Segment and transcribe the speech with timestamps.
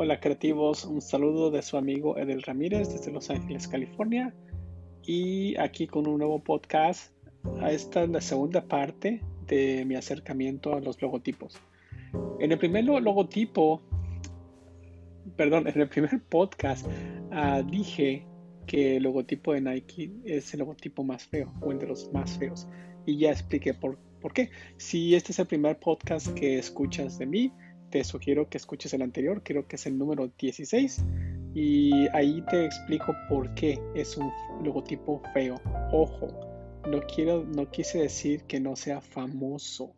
[0.00, 4.32] Hola creativos, un saludo de su amigo Edel Ramírez desde Los Ángeles, California.
[5.02, 7.12] Y aquí con un nuevo podcast.
[7.68, 11.58] Esta es la segunda parte de mi acercamiento a los logotipos.
[12.38, 13.82] En el primer logotipo,
[15.34, 16.86] perdón, en el primer podcast
[17.32, 18.24] uh, dije
[18.68, 22.38] que el logotipo de Nike es el logotipo más feo o el de los más
[22.38, 22.68] feos.
[23.04, 24.50] Y ya expliqué por, por qué.
[24.76, 27.52] Si este es el primer podcast que escuchas de mí,
[27.90, 31.04] te sugiero que escuches el anterior, creo que es el número 16,
[31.54, 34.30] y ahí te explico por qué es un
[34.62, 35.60] logotipo feo.
[35.92, 36.28] Ojo,
[36.88, 39.92] no quiero, no quise decir que no sea famoso.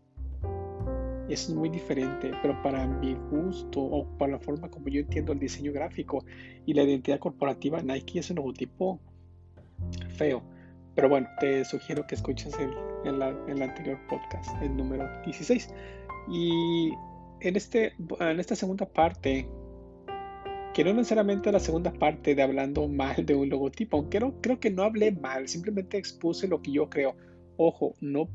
[1.29, 5.39] Es muy diferente, pero para mi gusto o para la forma como yo entiendo el
[5.39, 6.25] diseño gráfico
[6.67, 8.99] y la identidad corporativa, Nike es un logotipo
[10.17, 10.43] feo.
[10.97, 12.73] Pero bueno, te sugiero que escuches el,
[13.05, 15.73] el, el anterior podcast, el número 16.
[16.33, 16.91] Y
[17.41, 19.47] en, este, en esta segunda parte,
[20.75, 24.71] que no necesariamente la segunda parte de hablando mal de un logotipo, aunque creo que
[24.71, 27.17] no hablé mal, simplemente expuse lo que yo creo.
[27.57, 28.29] Ojo, no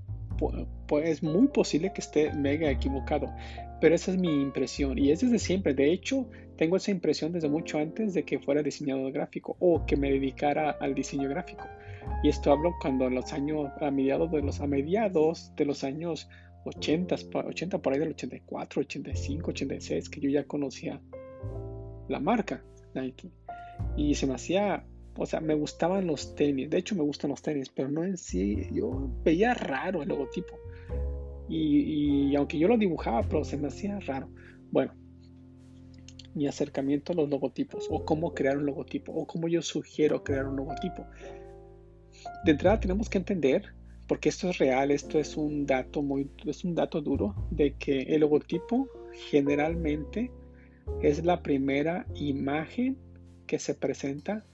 [0.87, 3.31] pues es muy posible que esté mega equivocado,
[3.79, 5.73] pero esa es mi impresión y es desde siempre.
[5.73, 9.97] De hecho, tengo esa impresión desde mucho antes de que fuera diseñador gráfico o que
[9.97, 11.65] me dedicara al diseño gráfico.
[12.23, 15.83] Y esto hablo cuando en los años, a mediados de los, a mediados de los
[15.83, 16.29] años
[16.65, 21.01] 80, 80 por ahí del 84, 85, 86, que yo ya conocía
[22.07, 22.63] la marca
[22.93, 23.31] Nike.
[23.95, 24.85] Y se me hacía,
[25.15, 26.69] o sea, me gustaban los tenis.
[26.69, 28.67] De hecho, me gustan los tenis, pero no en sí.
[28.71, 30.57] Yo veía raro el logotipo.
[31.47, 34.29] Y, y aunque yo lo dibujaba, pero se me hacía raro.
[34.71, 34.93] Bueno,
[36.33, 40.47] mi acercamiento a los logotipos, o cómo crear un logotipo, o cómo yo sugiero crear
[40.47, 41.05] un logotipo.
[42.43, 43.74] De entrada tenemos que entender
[44.07, 48.01] porque esto es real, esto es un dato muy, es un dato duro de que
[48.01, 48.87] el logotipo
[49.29, 50.31] generalmente
[51.01, 52.97] es la primera imagen
[53.47, 54.45] que se presenta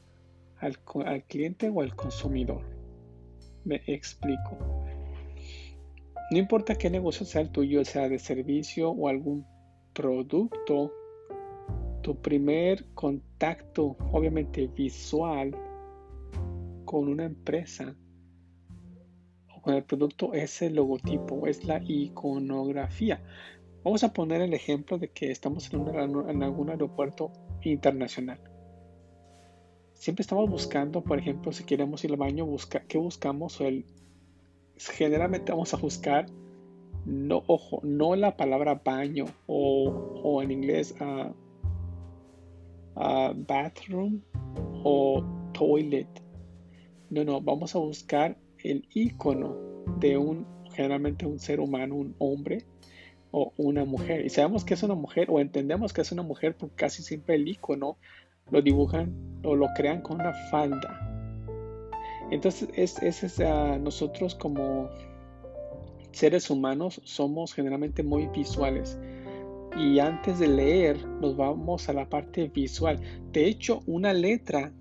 [0.58, 2.64] al, al cliente o al consumidor.
[3.66, 4.58] Me explico.
[6.32, 9.46] No importa qué negocio sea el tuyo, sea de servicio o algún
[9.94, 10.94] producto,
[12.02, 15.52] tu primer contacto, obviamente visual,
[16.86, 17.96] con una empresa
[19.62, 23.22] con el producto es el logotipo, es la iconografía.
[23.84, 25.88] Vamos a poner el ejemplo de que estamos en,
[26.30, 27.32] en algún aeropuerto
[27.64, 28.40] internacional.
[29.94, 33.62] Siempre estamos buscando, por ejemplo, si queremos ir al baño, busca, ¿qué buscamos?
[33.62, 33.86] El,
[34.78, 36.26] generalmente vamos a buscar,
[37.06, 39.90] no, ojo, no la palabra baño o,
[40.24, 41.34] o en inglés uh,
[43.48, 44.22] bathroom
[44.84, 45.24] o
[45.54, 46.08] toilet.
[47.12, 49.56] No, no, vamos a buscar el icono
[50.00, 52.66] de un, generalmente un ser humano, un hombre
[53.32, 54.26] o una mujer.
[54.26, 57.36] Y sabemos que es una mujer o entendemos que es una mujer porque casi siempre
[57.36, 57.98] el icono
[58.50, 59.14] lo dibujan
[59.44, 61.08] o lo crean con una falda.
[62.32, 63.40] Entonces, es, es,
[63.82, 64.90] nosotros como
[66.12, 68.98] seres humanos somos generalmente muy visuales.
[69.78, 73.00] Y antes de leer, nos vamos a la parte visual.
[73.32, 74.74] De hecho, una letra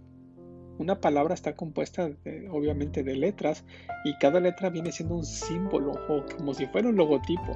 [0.81, 2.11] una palabra está compuesta
[2.51, 3.65] obviamente de letras
[4.03, 7.55] y cada letra viene siendo un símbolo o como si fuera un logotipo.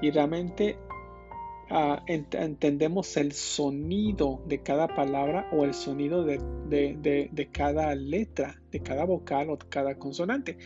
[0.00, 0.78] Y realmente
[1.68, 9.04] ah, entendemos el sonido de cada palabra o el sonido de, cada letra, de cada
[9.04, 10.56] vocal o de cada consonante,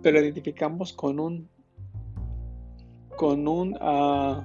[0.00, 1.50] pero identificamos con un
[3.16, 4.44] con un uh,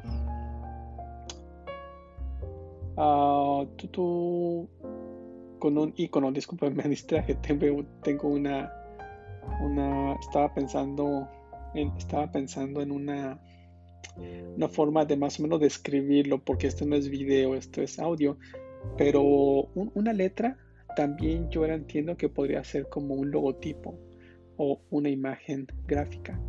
[5.60, 8.72] con un icono, disculpen, me distraje, tengo, una,
[9.62, 11.28] una, estaba pensando
[11.74, 13.40] en, estaba pensando en una,
[14.56, 18.38] una forma de más o menos describirlo, porque esto no es video, esto es audio,
[18.98, 20.58] pero una letra
[20.96, 24.00] también yo entiendo que podría ser como un logotipo
[24.58, 26.40] o una imagen gráfica.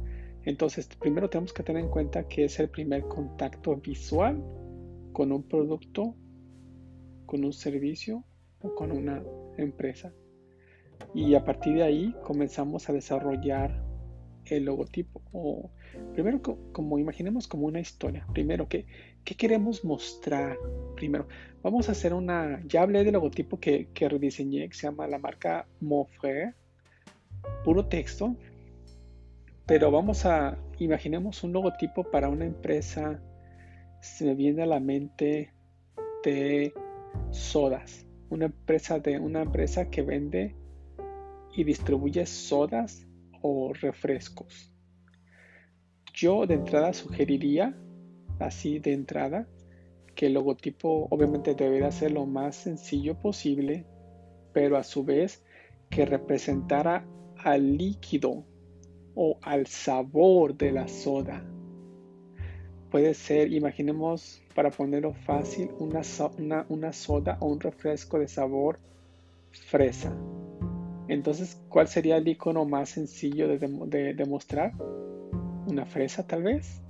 [0.45, 4.43] Entonces, primero tenemos que tener en cuenta que es el primer contacto visual
[5.13, 6.15] con un producto,
[7.27, 8.25] con un servicio
[8.61, 9.23] con una
[9.57, 10.13] empresa.
[11.15, 13.83] Y a partir de ahí comenzamos a desarrollar
[14.47, 15.23] el logotipo.
[15.33, 15.71] O
[16.13, 16.41] primero,
[16.73, 18.27] como imaginemos como una historia.
[18.33, 18.87] Primero, ¿qué,
[19.25, 20.59] ¿qué, queremos mostrar?
[20.97, 21.29] Primero,
[21.63, 22.63] vamos a hacer una.
[22.67, 26.55] Ya hablé del logotipo que, que rediseñé, que se llama la marca Mofre,
[27.65, 28.37] puro texto.
[29.67, 30.59] Pero vamos a.
[30.79, 33.21] Imaginemos un logotipo para una empresa.
[34.01, 35.53] Se me viene a la mente
[36.25, 36.73] de
[37.31, 40.55] sodas una empresa de una empresa que vende
[41.55, 43.07] y distribuye sodas
[43.43, 44.73] o refrescos.
[46.13, 47.77] Yo de entrada sugeriría,
[48.39, 49.49] así de entrada,
[50.15, 53.87] que el logotipo obviamente debería ser lo más sencillo posible,
[54.53, 55.45] pero a su vez
[55.91, 58.45] que representara al líquido
[59.15, 61.45] o al sabor de la soda.
[62.91, 66.03] Puede ser, imaginemos, para ponerlo fácil, una,
[66.69, 68.79] una, soda o un refresco de sabor
[69.53, 70.17] fresa.
[71.07, 74.73] Entonces, ¿cuál sería el icono más sencillo de, de, de mostrar?
[75.67, 76.81] ¿Una fresa tal vez?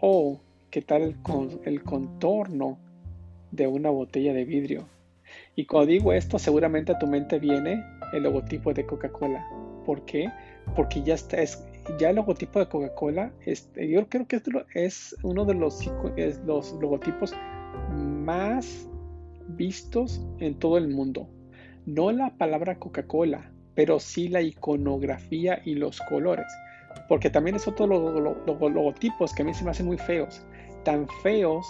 [0.00, 0.40] ¿O
[0.70, 1.16] qué tal el,
[1.64, 2.78] el contorno
[3.50, 4.86] de una botella de vidrio?
[5.54, 9.46] Y cuando digo esto, seguramente a tu mente viene el logotipo de Coca-Cola.
[9.84, 10.30] ¿Por qué?
[10.76, 11.62] Porque ya está, es,
[11.98, 14.40] ya el logotipo de Coca-Cola, este, yo creo que
[14.74, 15.90] es uno de los,
[16.46, 17.34] los logotipos
[17.90, 18.88] más
[19.48, 21.28] vistos en todo el mundo.
[21.86, 26.46] No la palabra Coca-Cola, pero sí la iconografía y los colores.
[27.08, 30.44] Porque también es otro los logotipos que a mí se me hacen muy feos.
[30.84, 31.66] Tan feos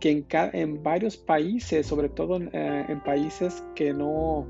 [0.00, 4.46] que en, en varios países, sobre todo en, eh, países que no,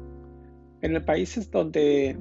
[0.81, 2.17] en países donde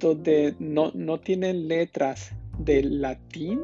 [0.00, 3.60] donde no, no tienen letras del latín,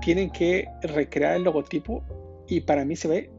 [0.00, 2.02] tienen que recrear el logotipo
[2.48, 3.30] y para mí se ve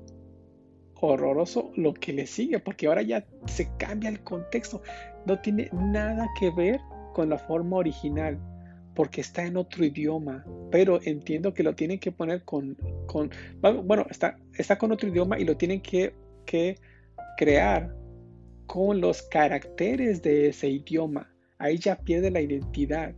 [1.00, 4.82] horroroso lo que le sigue, porque ahora ya se cambia el contexto.
[5.26, 6.80] No tiene nada que ver
[7.14, 8.40] con la forma original,
[8.96, 14.06] porque está en otro idioma, pero entiendo que lo tienen que poner con, con bueno,
[14.10, 16.14] está, está con otro idioma y lo tienen que,
[16.46, 16.78] que
[17.38, 17.96] crear
[18.66, 23.14] con los caracteres de ese idioma ahí ya pierde la identidad.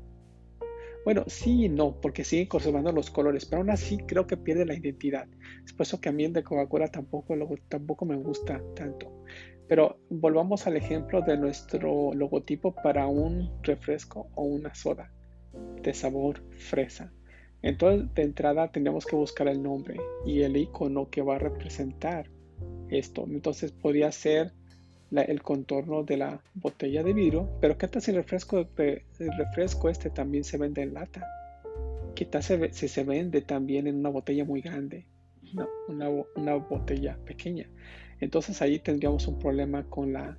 [1.06, 4.66] Bueno, sí y no, porque siguen conservando los colores, pero aún así creo que pierde
[4.66, 5.28] la identidad.
[5.66, 7.36] Es por eso que a mí el de Coca-Cola tampoco,
[7.70, 9.12] tampoco me gusta tanto.
[9.68, 15.12] Pero volvamos al ejemplo de nuestro logotipo para un refresco o una soda
[15.82, 17.14] de sabor fresa.
[17.62, 22.30] Entonces, de entrada tenemos que buscar el nombre y el icono que va a representar
[22.90, 23.26] esto.
[23.28, 24.54] Entonces, podría ser
[25.12, 29.90] el contorno de la botella de vidrio, pero ¿qué tal si el refresco, el refresco
[29.90, 31.28] este también se vende en lata?
[32.16, 35.06] ¿Qué tal si se vende también en una botella muy grande?
[35.54, 35.68] No,
[36.36, 37.68] una, botella pequeña.
[38.20, 40.38] Entonces ahí tendríamos un problema con la,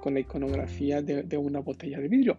[0.00, 2.38] con la iconografía de, una botella de vidrio.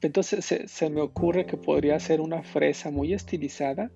[0.00, 3.90] Entonces se, se, me ocurre que podría ser una fresa muy estilizada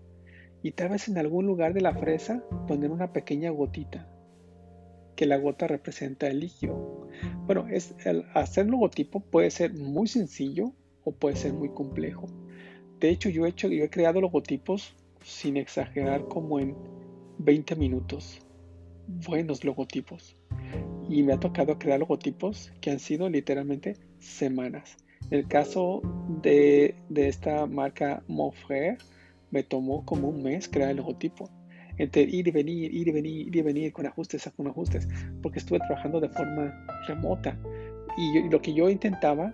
[0.63, 4.09] y tal vez en algún lugar de la fresa poner una pequeña gotita
[5.17, 7.09] que la gota representa el líquido.
[7.47, 10.73] Bueno, es, el hacer logotipo puede ser muy sencillo
[11.05, 12.27] o puede ser muy complejo.
[12.99, 16.77] De hecho, yo he, hecho, yo he creado logotipos sin exagerar como en
[17.39, 18.41] 20 minutos.
[19.07, 20.37] Buenos logotipos.
[21.09, 24.97] Y me ha tocado crear logotipos que han sido literalmente semanas.
[25.31, 26.03] En el caso
[26.43, 28.99] de, de esta marca Monfrère,
[29.51, 31.51] me tomó como un mes crear el logotipo
[32.01, 35.07] entre ir y venir, ir y venir, ir y venir con ajustes, con ajustes,
[35.43, 37.55] porque estuve trabajando de forma remota.
[38.17, 39.53] Y, lo que yo intentaba,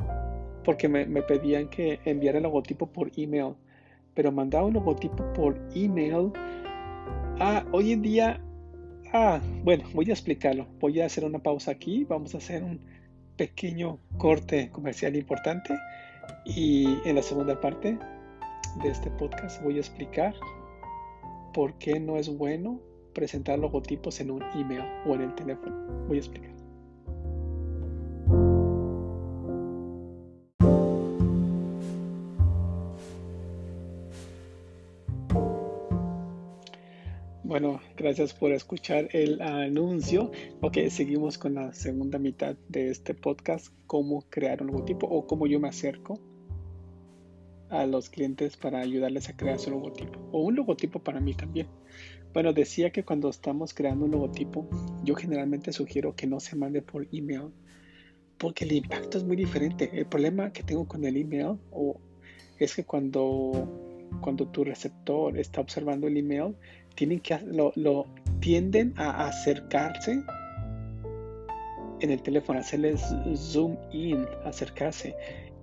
[0.65, 3.55] porque me, pedían que enviara el logotipo por email,
[4.15, 6.31] pero mandaba un logotipo por email.
[7.41, 8.41] Ah, hoy en día,
[9.13, 10.69] ah, bueno, voy a explicarlo.
[10.79, 12.79] Voy a hacer una pausa aquí, vamos a hacer un
[13.37, 15.75] pequeño corte comercial importante
[16.45, 17.99] y en la segunda parte
[18.83, 20.35] de este podcast voy a explicar
[21.57, 22.83] por qué no es bueno
[23.15, 25.75] presentar logotipos en un email o en el teléfono.
[26.07, 26.55] Voy a explicar.
[37.43, 40.31] Bueno, gracias por escuchar el anuncio.
[40.61, 45.47] Ok, seguimos con la segunda mitad de este podcast, cómo crear un logotipo o cómo
[45.47, 46.21] yo me acerco
[47.70, 51.66] a los clientes para ayudarles a crear su logotipo o un logotipo para mí también.
[52.32, 54.68] Bueno, decía que cuando estamos creando un logotipo,
[55.02, 57.50] yo generalmente sugiero que no se mande por email
[58.38, 59.90] porque el impacto es muy diferente.
[59.92, 61.99] El problema que tengo con el email o
[62.58, 63.87] es que cuando
[64.20, 66.54] cuando tu receptor está observando el email,
[66.94, 68.06] tienen que lo, lo
[68.40, 70.23] tienden a acercarse
[72.00, 73.02] en el teléfono, hacerles
[73.35, 75.14] zoom in, acercarse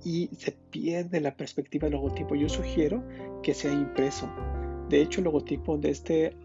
[0.04, 2.36] y se pierde la perspectiva del logotipo.
[2.36, 3.04] Yo sugiero
[3.44, 4.30] que sea impreso.
[4.90, 6.36] De hecho, el logotipo de este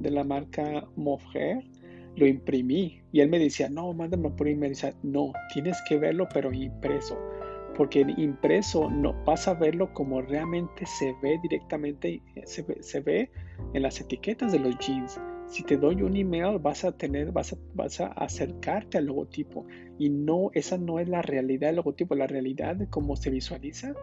[0.00, 1.62] de la marca Mofre
[2.16, 4.72] lo imprimí y él me decía, no, mándame por email.
[4.72, 7.18] Dice, no, tienes que verlo, pero impreso.
[7.76, 13.30] Porque impreso no vas a verlo como realmente se ve directamente, se se ve
[13.74, 17.52] en las etiquetas de los jeans si te doy un email vas a tener, vas
[17.52, 19.66] a, vas a acercarte al logotipo.
[19.98, 23.94] Y no, esa no es la realidad del logotipo, la realidad de cómo se visualiza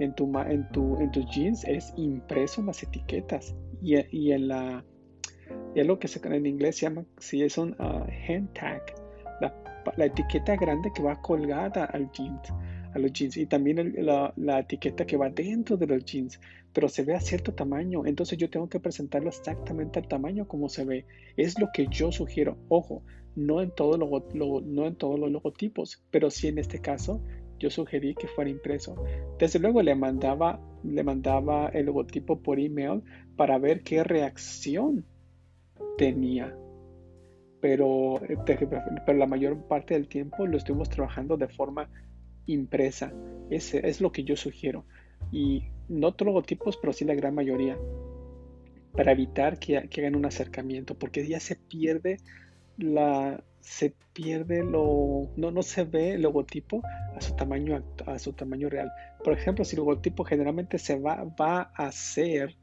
[0.00, 3.54] en, tu, en, tu, en tus jeans es impreso en las etiquetas.
[3.80, 4.84] Y, y en la
[5.74, 8.82] es lo que se, en inglés se llama si es un uh, hand tag.
[9.40, 9.54] La,
[9.96, 12.52] la, etiqueta grande que va colgada al jeans
[12.94, 16.40] a los jeans y también la, etiqueta que va dentro de los jeans
[16.72, 20.68] pero se ve a cierto tamaño entonces yo tengo que presentarlo exactamente al tamaño como
[20.68, 21.06] se ve
[21.36, 23.02] es lo que yo sugiero ojo
[23.34, 27.20] no en, todo lo, no en todos los logotipos pero sí en este caso
[27.62, 28.96] yo sugerí que fuera impreso.
[29.38, 33.02] Desde luego le mandaba, le mandaba el logotipo por email
[33.36, 35.06] para ver qué reacción
[35.96, 36.56] tenía.
[37.60, 38.36] Pero, eh,
[39.06, 41.88] pero la mayor parte del tiempo lo estuvimos trabajando de forma
[42.46, 43.12] impresa.
[43.50, 44.84] Ese es lo que yo sugiero.
[45.30, 47.78] Y no todos logotipos, pero sí la gran mayoría.
[48.92, 52.18] Para evitar que, que hagan un acercamiento, porque ya se pierde
[52.76, 56.82] la, se pierde lo, no, no se ve el logotipo
[57.16, 58.90] a su tamaño, a su tamaño real.
[59.24, 62.56] Por ejemplo, si el logotipo generalmente se va, va a ser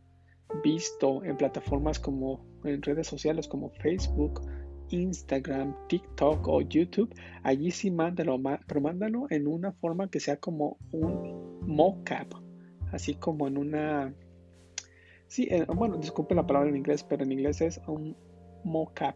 [0.63, 4.41] visto en plataformas como en redes sociales como Facebook,
[4.91, 10.77] Instagram, TikTok o YouTube, allí sí mándalo, pero mándalo en una forma que sea como
[10.91, 12.35] un mockup,
[12.91, 14.13] así como en una,
[15.27, 18.15] sí, bueno, disculpen la palabra en inglés, pero en inglés es un
[18.63, 19.15] mockup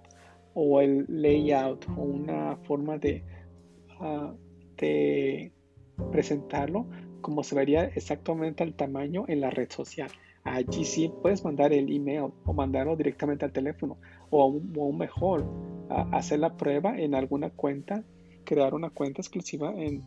[0.54, 3.24] o el layout o una forma de,
[4.00, 4.34] ah,
[4.78, 5.52] de
[6.12, 6.88] presentarlo
[7.22, 10.10] como se vería exactamente al tamaño en la red social.
[10.44, 13.98] Allí sí puedes mandar el email o mandarlo directamente al teléfono
[14.30, 15.46] o aún, mejor
[16.12, 18.04] hacer la prueba en alguna cuenta,
[18.44, 20.04] crear una cuenta exclusiva en,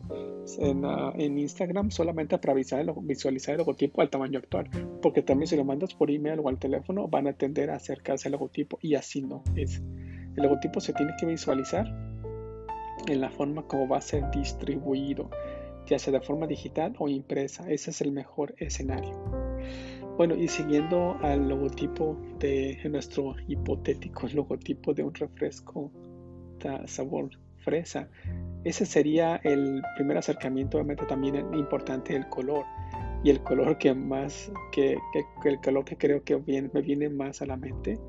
[0.83, 4.69] ah, Instagram solamente para visualizar el, logotipo al tamaño actual.
[5.01, 8.27] Porque también si lo mandas por email o al teléfono van a tender a acercarse
[8.27, 9.81] al logotipo y así no es.
[10.35, 11.87] El logotipo se tiene que visualizar
[13.07, 15.29] en la forma como va a ser distribuido,
[15.87, 17.71] ya sea de forma digital o impresa.
[17.71, 19.13] Ese es el mejor escenario.
[20.17, 25.91] Bueno, y siguiendo al logotipo de nuestro hipotético logotipo de un refresco
[26.85, 28.09] sabor fresa,
[28.63, 32.65] ese sería el primer acercamiento, obviamente también importante el color.
[33.23, 34.97] Y el color que más, que,
[35.45, 37.99] el color que creo que me viene más a la mente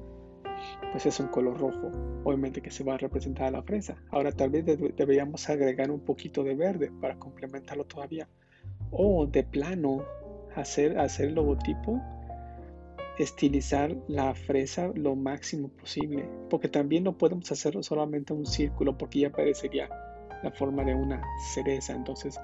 [0.91, 1.91] pues es un color rojo,
[2.25, 3.97] obviamente que se va a representar a la fresa.
[4.11, 8.29] Ahora tal vez deberíamos agregar un poquito de verde para complementarlo todavía.
[8.91, 10.05] O de plano
[10.61, 12.01] hacer, hacer el logotipo,
[13.19, 16.29] estilizar la fresa lo máximo posible.
[16.51, 19.89] Porque también no podemos hacer solamente un círculo porque ya parecería
[20.43, 21.23] la forma de una
[21.53, 21.95] cereza.
[21.95, 22.39] Entonces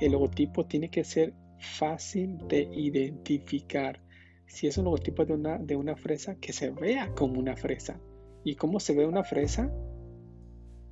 [0.00, 4.00] el logotipo tiene que ser fácil de identificar
[4.46, 8.00] si es un logotipo de una, de una fresa, que se vea como una fresa.
[8.42, 9.72] ¿Y cómo se ve una fresa?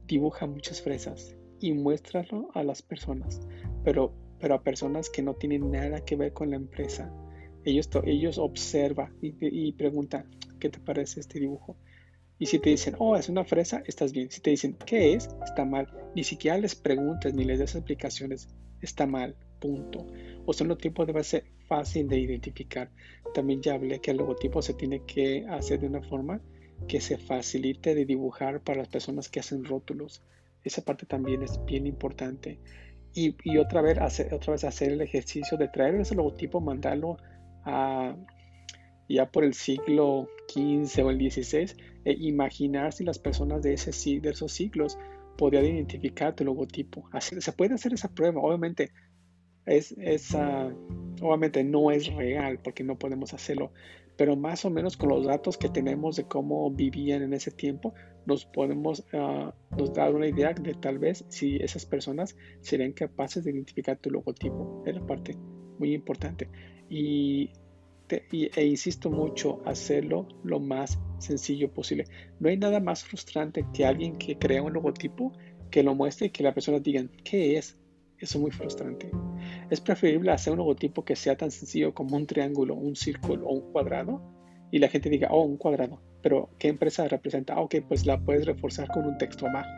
[0.07, 3.41] Dibuja muchas fresas y muéstralo a las personas,
[3.83, 7.12] pero, pero a personas que no tienen nada que ver con la empresa.
[7.64, 11.76] Ellos, ellos observan y, y preguntan, ¿qué te parece este dibujo?
[12.38, 14.30] Y si te dicen, oh, es una fresa, estás bien.
[14.30, 15.28] Si te dicen, ¿qué es?
[15.45, 15.88] Está mal.
[16.14, 18.49] Ni siquiera les preguntes ni les des explicaciones.
[18.80, 19.35] Está mal.
[19.59, 20.07] Punto.
[20.47, 22.90] O sea, un logotipo debe ser fácil de identificar.
[23.35, 26.40] También ya hablé que el logotipo se tiene que hacer de una forma
[26.87, 30.23] que se facilite de dibujar para las personas que hacen rótulos.
[30.62, 32.61] Esa parte también es bien importante.
[33.15, 37.17] Y, otra, vez hacer, otra vez hacer el ejercicio de traer ese logotipo, mandarlo
[37.65, 38.15] a
[39.09, 41.75] ya por el siglo XV o el XVI,
[42.05, 44.99] e imaginar si las personas de, ese, de esos siglos
[45.37, 47.09] podían identificar tu logotipo.
[47.21, 48.91] se puede hacer esa prueba, obviamente
[49.69, 49.95] es,
[51.21, 53.73] obviamente no es real porque no podemos hacerlo,
[54.18, 57.94] pero más o menos con los datos que tenemos de cómo vivían en ese tiempo,
[58.26, 59.54] nos podemos ah,
[59.94, 64.82] dar una idea de tal vez si esas personas serían capaces de identificar tu logotipo.
[64.84, 65.37] Es la parte
[65.78, 66.48] muy importante.
[66.90, 67.50] Y,
[68.08, 72.06] e insisto mucho, hacerlo lo más sencillo posible.
[72.40, 75.32] No hay nada más frustrante que alguien que crea un logotipo,
[75.70, 77.78] que lo muestre y que la persona diga, ¿qué es?
[78.18, 79.12] Eso es muy frustrante.
[79.70, 83.52] Es preferible hacer un logotipo que sea tan sencillo como un triángulo, un círculo o
[83.52, 84.22] un cuadrado
[84.70, 86.00] y la gente diga, oh, un cuadrado.
[86.22, 87.58] Pero, ¿qué empresa representa?
[87.60, 89.68] Ok, pues la puedes reforzar con un texto abajo.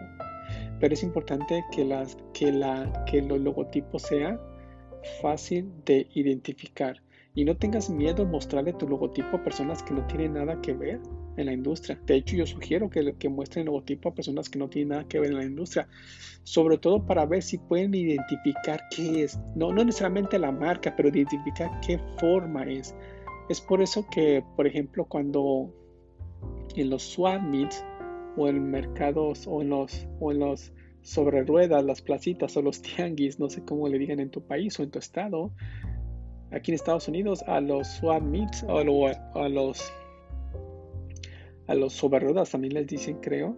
[0.78, 4.40] Pero es importante que, las, que, la, que el logotipo sea
[5.20, 7.02] fácil de identificar
[7.34, 10.72] y no tengas miedo en mostrarle tu logotipo a personas que no tienen nada que
[10.72, 11.00] ver
[11.36, 11.98] en la industria.
[12.06, 15.08] De hecho, yo sugiero que, que muestren el logotipo a personas que no tienen nada
[15.08, 15.88] que ver en la industria,
[16.42, 21.08] sobre todo para ver si pueden identificar qué es, no, no necesariamente la marca, pero
[21.08, 22.94] identificar qué forma es.
[23.48, 25.72] Es por eso que, por ejemplo, cuando
[26.74, 27.84] en los swap meets
[28.36, 30.72] o en mercados o en los, o en los
[31.02, 34.78] sobre ruedas, las placitas o los tianguis, no sé cómo le digan en tu país
[34.78, 35.52] o en tu estado,
[36.52, 38.84] aquí en Estados Unidos a los swap meets o a,
[39.48, 39.92] los
[41.66, 43.56] a los también les dicen creo.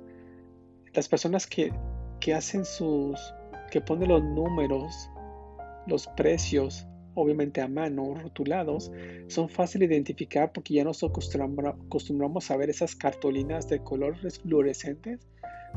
[0.95, 1.73] Las personas que,
[2.21, 3.19] que hacen sus
[3.71, 5.09] que ponen los números
[5.87, 8.91] los precios obviamente a mano rotulados
[9.29, 15.21] son fáciles de identificar porque ya nos acostumbramos a ver esas cartulinas de colores fluorescentes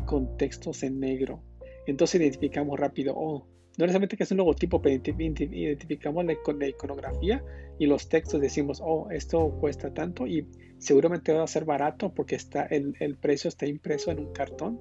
[0.06, 1.42] con textos en negro.
[1.88, 7.44] Entonces identificamos rápido oh no necesariamente que es un logotipo, pero identificamos la, iconografía
[7.78, 12.36] y los textos, decimos, oh, esto cuesta tanto y seguramente va a ser barato porque
[12.36, 14.80] está el, el precio está impreso en un cartón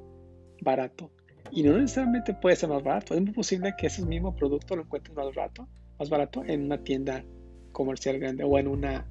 [0.60, 1.10] barato.
[1.50, 3.14] Y no necesariamente puede ser más barato.
[3.14, 6.82] Es muy posible que ese mismo producto lo encuentres más barato, más barato en una
[6.82, 7.24] tienda
[7.72, 9.06] comercial grande o en una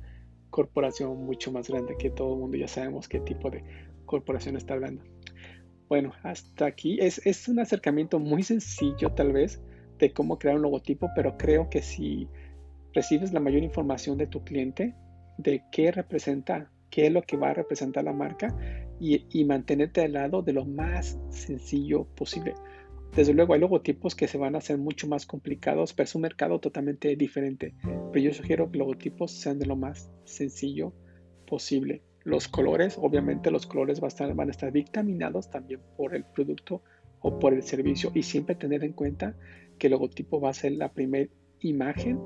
[0.49, 3.63] corporación mucho más grande que todo el mundo ya sabemos qué tipo de
[4.05, 5.03] corporación está hablando.
[5.89, 9.61] Bueno, hasta aquí es, es un acercamiento muy sencillo tal vez,
[10.03, 12.27] de cómo crear un logotipo, pero creo que si
[12.93, 14.93] recibes la mayor información de tu cliente,
[15.37, 18.55] de qué representa, qué es lo que va a representar la marca
[18.99, 22.53] y, mantenerte al lado de lo más sencillo posible.
[23.15, 26.21] Desde luego hay logotipos que se van a hacer mucho más complicados, pero es un
[26.21, 27.75] mercado totalmente diferente.
[27.81, 30.93] Pero yo sugiero que logotipos sean de lo más sencillo
[31.47, 32.01] posible.
[32.23, 36.23] Los colores, obviamente los colores van a estar, van a estar dictaminados también por el
[36.23, 36.81] producto
[37.19, 39.35] o por el servicio y siempre tener en cuenta
[39.83, 42.17] que el logotipo va a ser la primera imagen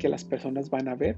[0.00, 1.16] que las personas van a ver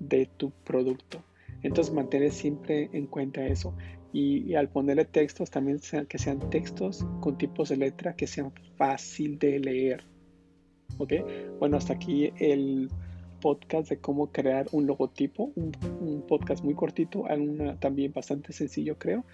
[0.00, 1.22] de tu producto.
[1.62, 3.74] Entonces mantener siempre en cuenta eso.
[4.14, 8.50] Y, al ponerle textos también sean, que sean textos con tipos de letra que sean
[8.78, 10.04] fácil de leer.
[10.96, 11.12] ¿Ok?
[11.58, 12.88] Bueno, hasta aquí el
[13.42, 15.52] podcast de cómo crear un logotipo.
[15.54, 17.24] Un, podcast muy cortito,
[17.78, 19.26] también bastante sencillo creo.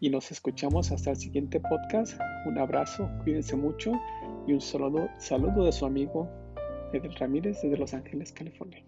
[0.00, 2.18] Y nos escuchamos hasta el siguiente podcast.
[2.46, 3.92] Un abrazo, cuídense mucho
[4.46, 6.28] y un saludo, saludo de su amigo
[6.92, 8.84] Edel Ramírez desde Los Ángeles, California.